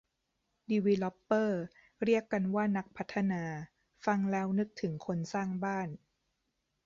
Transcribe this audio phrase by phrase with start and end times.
[0.69, 1.63] ดีวีลอปเปอร์
[2.03, 3.43] เรียกกันว่านักพัฒนา
[4.05, 5.87] ฟังแล้วนึกถึงคนสร้างบ้าน